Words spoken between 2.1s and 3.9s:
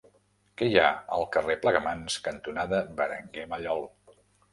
cantonada Berenguer Mallol?